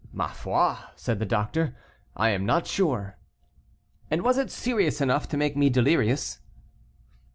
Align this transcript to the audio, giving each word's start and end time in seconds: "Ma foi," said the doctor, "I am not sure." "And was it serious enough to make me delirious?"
"Ma 0.11 0.29
foi," 0.29 0.77
said 0.95 1.19
the 1.19 1.27
doctor, 1.27 1.75
"I 2.15 2.29
am 2.29 2.43
not 2.43 2.65
sure." 2.65 3.17
"And 4.09 4.23
was 4.23 4.39
it 4.39 4.49
serious 4.49 4.99
enough 4.99 5.27
to 5.29 5.37
make 5.37 5.55
me 5.55 5.69
delirious?" 5.69 6.39